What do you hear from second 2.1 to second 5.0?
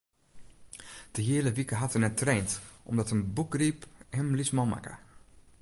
traind omdat in bûkgryp him lytsman makke.